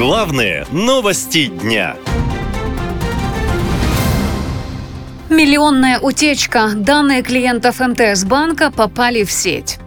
Главные 0.00 0.64
новости 0.72 1.48
дня. 1.48 1.94
Миллионная 5.28 5.98
утечка. 5.98 6.70
Данные 6.74 7.22
клиентов 7.22 7.80
МТС 7.80 8.24
банка 8.24 8.70
попали 8.70 9.24
в 9.24 9.30
сеть. 9.30 9.78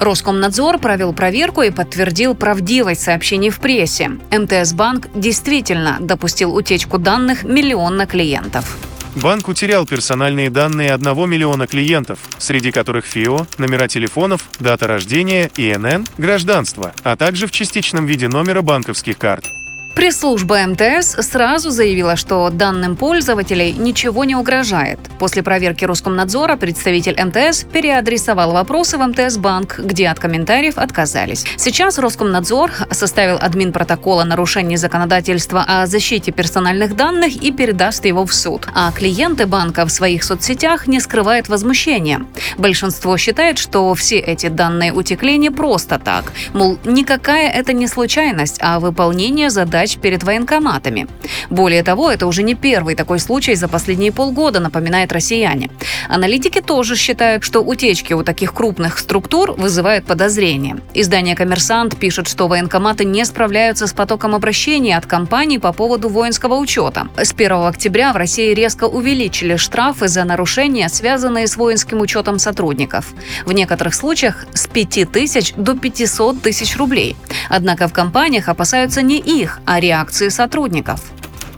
Роскомнадзор 0.00 0.78
провел 0.78 1.12
проверку 1.12 1.60
и 1.60 1.70
подтвердил 1.70 2.34
правдивость 2.34 3.02
сообщений 3.02 3.50
в 3.50 3.60
прессе. 3.60 4.12
МТС 4.30 4.72
банк 4.72 5.08
действительно 5.14 5.98
допустил 6.00 6.54
утечку 6.56 6.96
данных 6.96 7.44
миллиона 7.44 8.06
клиентов. 8.06 8.78
Банк 9.16 9.48
утерял 9.48 9.86
персональные 9.86 10.50
данные 10.50 10.92
1 10.92 11.30
миллиона 11.30 11.66
клиентов, 11.66 12.18
среди 12.38 12.72
которых 12.72 13.06
ФИО, 13.06 13.46
номера 13.58 13.86
телефонов, 13.86 14.42
дата 14.58 14.86
рождения, 14.86 15.50
ИНН, 15.56 16.06
гражданство, 16.18 16.92
а 17.04 17.16
также 17.16 17.46
в 17.46 17.52
частичном 17.52 18.06
виде 18.06 18.28
номера 18.28 18.62
банковских 18.62 19.16
карт. 19.18 19.46
Пресс-служба 19.94 20.66
МТС 20.66 21.24
сразу 21.24 21.70
заявила, 21.70 22.16
что 22.16 22.50
данным 22.50 22.96
пользователей 22.96 23.72
ничего 23.72 24.24
не 24.24 24.34
угрожает. 24.34 24.98
После 25.20 25.44
проверки 25.44 25.84
Роскомнадзора 25.84 26.56
представитель 26.56 27.16
МТС 27.22 27.62
переадресовал 27.62 28.52
вопросы 28.52 28.98
в 28.98 29.06
МТС-банк, 29.06 29.78
где 29.78 30.08
от 30.08 30.18
комментариев 30.18 30.78
отказались. 30.78 31.44
Сейчас 31.56 31.98
Роскомнадзор 31.98 32.72
составил 32.90 33.38
админ 33.40 33.72
протокола 33.72 34.24
нарушений 34.24 34.76
законодательства 34.76 35.64
о 35.66 35.86
защите 35.86 36.32
персональных 36.32 36.96
данных 36.96 37.36
и 37.40 37.52
передаст 37.52 38.04
его 38.04 38.26
в 38.26 38.34
суд. 38.34 38.66
А 38.74 38.90
клиенты 38.90 39.46
банка 39.46 39.86
в 39.86 39.90
своих 39.90 40.24
соцсетях 40.24 40.88
не 40.88 40.98
скрывают 40.98 41.48
возмущения. 41.48 42.26
Большинство 42.58 43.16
считает, 43.16 43.58
что 43.58 43.94
все 43.94 44.18
эти 44.18 44.48
данные 44.48 44.92
утекли 44.92 45.38
не 45.38 45.50
просто 45.50 46.00
так. 46.00 46.32
Мол, 46.52 46.78
никакая 46.84 47.48
это 47.48 47.72
не 47.72 47.86
случайность, 47.86 48.56
а 48.60 48.80
выполнение 48.80 49.50
задач 49.50 49.83
задач 49.84 49.98
перед 49.98 50.22
военкоматами. 50.22 51.06
Более 51.50 51.82
того, 51.82 52.10
это 52.10 52.26
уже 52.26 52.42
не 52.42 52.54
первый 52.54 52.94
такой 52.94 53.18
случай 53.18 53.54
за 53.54 53.68
последние 53.68 54.12
полгода, 54.12 54.60
напоминает 54.60 55.12
россияне. 55.12 55.70
Аналитики 56.08 56.60
тоже 56.60 56.96
считают, 56.96 57.44
что 57.44 57.60
утечки 57.60 58.14
у 58.14 58.22
таких 58.22 58.54
крупных 58.54 58.98
структур 58.98 59.52
вызывают 59.52 60.06
подозрения. 60.06 60.76
Издание 60.94 61.36
«Коммерсант» 61.36 61.96
пишет, 61.98 62.28
что 62.28 62.48
военкоматы 62.48 63.04
не 63.04 63.24
справляются 63.24 63.86
с 63.86 63.92
потоком 63.92 64.34
обращений 64.34 64.96
от 64.96 65.06
компаний 65.06 65.58
по 65.58 65.72
поводу 65.72 66.08
воинского 66.08 66.54
учета. 66.54 67.06
С 67.16 67.32
1 67.32 67.52
октября 67.52 68.12
в 68.12 68.16
России 68.16 68.54
резко 68.54 68.84
увеличили 68.84 69.56
штрафы 69.56 70.08
за 70.08 70.24
нарушения, 70.24 70.88
связанные 70.88 71.46
с 71.46 71.56
воинским 71.56 72.00
учетом 72.00 72.38
сотрудников. 72.38 73.12
В 73.46 73.52
некоторых 73.52 73.94
случаях 73.94 74.46
с 74.54 74.66
5 74.66 75.12
тысяч 75.12 75.52
до 75.56 75.74
500 75.74 76.42
тысяч 76.42 76.76
рублей. 76.76 77.16
Однако 77.50 77.88
в 77.88 77.92
компаниях 77.92 78.48
опасаются 78.48 79.02
не 79.02 79.18
их, 79.18 79.60
а 79.66 79.73
реакции 79.80 80.28
сотрудников. 80.28 81.00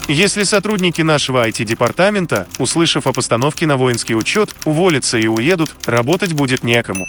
Если 0.08 0.44
сотрудники 0.44 1.02
нашего 1.02 1.48
IT-департамента, 1.48 2.46
услышав 2.58 3.06
о 3.08 3.12
постановке 3.12 3.66
на 3.66 3.76
воинский 3.76 4.14
учет, 4.14 4.54
уволятся 4.64 5.18
и 5.18 5.26
уедут, 5.26 5.74
работать 5.86 6.32
будет 6.32 6.62
некому. 6.62 7.08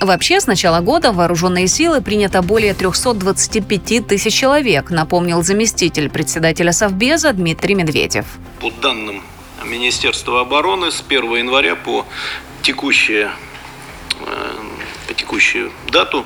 Вообще, 0.00 0.40
с 0.40 0.46
начала 0.46 0.80
года 0.80 1.10
в 1.10 1.16
вооруженные 1.16 1.66
силы 1.66 2.00
принято 2.00 2.42
более 2.42 2.74
325 2.74 4.06
тысяч 4.06 4.34
человек, 4.34 4.90
напомнил 4.90 5.42
заместитель 5.42 6.10
председателя 6.10 6.72
Совбеза 6.72 7.32
Дмитрий 7.32 7.74
Медведев. 7.74 8.26
По 8.60 8.70
данным 8.70 9.22
Министерства 9.64 10.42
обороны, 10.42 10.92
с 10.92 11.02
1 11.06 11.36
января 11.36 11.74
по 11.74 12.06
текущее 12.62 13.30
э, 14.20 14.52
по 15.08 15.14
текущую 15.14 15.72
дату 15.90 16.24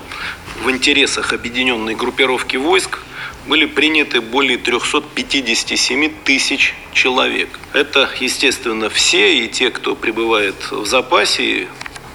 в 0.65 0.70
интересах 0.70 1.33
объединенной 1.33 1.94
группировки 1.94 2.56
войск 2.56 3.00
были 3.46 3.66
приняты 3.66 4.20
более 4.20 4.58
357 4.58 6.12
тысяч 6.24 6.74
человек. 6.92 7.58
Это, 7.72 8.08
естественно, 8.20 8.88
все, 8.91 9.44
и 9.44 9.48
те, 9.48 9.70
кто 9.70 9.94
пребывает 9.94 10.70
в 10.70 10.87
запасе, 10.87 11.69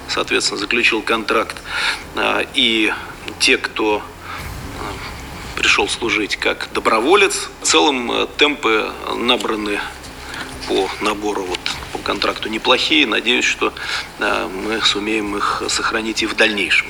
соответственно, 0.08 0.60
заключил 0.60 1.02
контракт, 1.02 1.56
а, 2.16 2.46
и 2.54 2.94
те, 3.40 3.58
кто 3.58 4.02
а, 4.02 5.60
пришел 5.60 5.88
служить 5.88 6.38
как 6.38 6.70
доброволец. 6.74 7.50
В 7.62 7.66
целом 7.66 8.12
а, 8.12 8.28
темпы 8.28 8.92
набраны 9.16 9.80
по 10.68 10.90
набору 11.02 11.44
вот 11.44 11.60
по 11.92 12.00
контракту 12.00 12.50
неплохие. 12.50 13.06
Надеюсь, 13.06 13.46
что 13.46 13.72
мы 14.20 14.82
сумеем 14.82 15.38
их 15.38 15.62
сохранить 15.70 16.24
и 16.24 16.26
в 16.26 16.36
дальнейшем. 16.36 16.88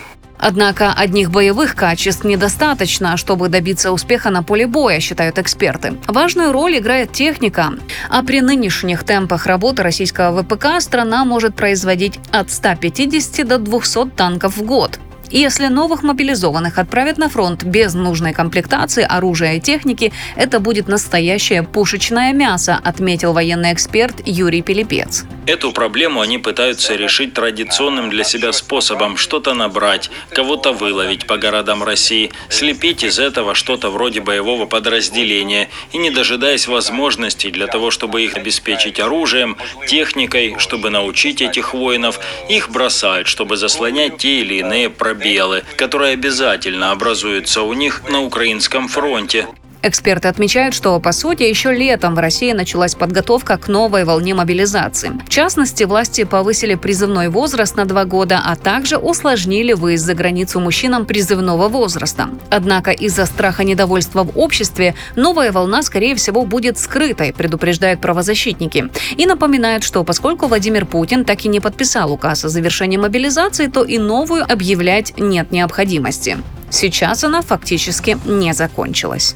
Однако 0.48 0.94
одних 0.94 1.32
боевых 1.32 1.76
качеств 1.76 2.24
недостаточно, 2.24 3.18
чтобы 3.18 3.50
добиться 3.50 3.92
успеха 3.92 4.30
на 4.30 4.44
поле 4.44 4.68
боя, 4.68 5.00
считают 5.00 5.40
эксперты. 5.40 5.96
Важную 6.06 6.52
роль 6.52 6.78
играет 6.78 7.12
техника. 7.12 7.74
А 8.12 8.22
при 8.22 8.42
нынешних 8.42 9.04
темпах 9.04 9.48
работы 9.48 9.82
российского 9.82 10.44
ВПК 10.44 10.80
страна 10.82 11.26
может 11.26 11.56
производить 11.56 12.20
от 12.32 12.52
150 12.52 13.48
до 13.48 13.58
200 13.58 14.12
танков 14.12 14.58
в 14.58 14.62
год. 14.64 15.00
Если 15.32 15.66
новых 15.66 16.04
мобилизованных 16.04 16.78
отправят 16.78 17.18
на 17.18 17.28
фронт 17.28 17.64
без 17.64 17.96
нужной 17.96 18.32
комплектации 18.32 19.04
оружия 19.04 19.54
и 19.54 19.60
техники, 19.60 20.14
это 20.36 20.60
будет 20.60 20.88
настоящее 20.88 21.64
пушечное 21.64 22.34
мясо, 22.34 22.80
отметил 22.84 23.34
военный 23.34 23.74
эксперт 23.74 24.22
Юрий 24.28 24.62
Пилипец. 24.62 25.26
Эту 25.48 25.72
проблему 25.72 26.22
они 26.22 26.40
пытаются 26.40 26.96
решить 26.96 27.36
традиционным 27.36 28.10
для 28.10 28.24
себя 28.24 28.52
способом 28.52 29.16
что-то 29.16 29.54
набрать, 29.54 30.10
кого-то 30.32 30.72
выловить 30.72 31.28
по 31.28 31.38
городам 31.38 31.84
России, 31.84 32.32
слепить 32.50 33.04
из 33.04 33.20
этого 33.20 33.54
что-то 33.54 33.92
вроде 33.92 34.22
боевого 34.22 34.66
подразделения 34.66 35.70
и 35.92 36.00
не 36.00 36.10
дожидаясь 36.10 36.68
возможностей 36.68 37.52
для 37.52 37.68
того, 37.68 37.92
чтобы 37.92 38.24
их 38.24 38.36
обеспечить 38.36 39.00
оружием, 39.00 39.58
техникой, 39.88 40.56
чтобы 40.58 40.90
научить 40.90 41.44
этих 41.44 41.76
воинов, 41.76 42.20
их 42.50 42.70
бросают, 42.70 43.28
чтобы 43.28 43.56
заслонять 43.56 44.18
те 44.18 44.40
или 44.40 44.56
иные 44.56 44.90
пробелы, 44.90 45.64
которые 45.76 46.14
обязательно 46.14 46.90
образуются 46.90 47.62
у 47.62 47.74
них 47.74 48.10
на 48.10 48.24
украинском 48.24 48.88
фронте. 48.88 49.48
Эксперты 49.88 50.30
отмечают, 50.30 50.74
что, 50.74 51.00
по 51.00 51.12
сути, 51.12 51.44
еще 51.44 51.72
летом 51.72 52.16
в 52.16 52.18
России 52.18 52.54
началась 52.54 52.96
подготовка 52.96 53.56
к 53.56 53.68
новой 53.68 54.04
волне 54.04 54.34
мобилизации. 54.34 55.12
В 55.24 55.30
частности, 55.30 55.84
власти 55.84 56.24
повысили 56.24 56.74
призывной 56.74 57.30
возраст 57.30 57.76
на 57.76 57.86
два 57.86 58.06
года, 58.06 58.42
а 58.44 58.56
также 58.56 58.98
усложнили 58.98 59.74
выезд 59.74 60.04
за 60.04 60.16
границу 60.16 60.60
мужчинам 60.60 61.06
призывного 61.06 61.68
возраста. 61.68 62.30
Однако 62.50 62.90
из-за 62.90 63.28
страха 63.28 63.64
недовольства 63.64 64.24
в 64.24 64.36
обществе 64.40 64.96
новая 65.16 65.52
волна, 65.52 65.84
скорее 65.84 66.16
всего, 66.16 66.46
будет 66.46 66.80
скрытой, 66.80 67.32
предупреждают 67.32 68.02
правозащитники. 68.02 68.90
И 69.18 69.28
напоминают, 69.28 69.84
что 69.84 70.04
поскольку 70.04 70.48
Владимир 70.48 70.88
Путин 70.88 71.26
так 71.26 71.46
и 71.46 71.48
не 71.48 71.60
подписал 71.60 72.12
указ 72.12 72.44
о 72.44 72.50
завершении 72.50 72.98
мобилизации, 72.98 73.68
то 73.68 73.84
и 73.84 74.00
новую 74.00 74.52
объявлять 74.52 75.14
нет 75.20 75.52
необходимости. 75.52 76.40
Сейчас 76.72 77.24
она 77.24 77.44
фактически 77.44 78.18
не 78.26 78.52
закончилась. 78.54 79.36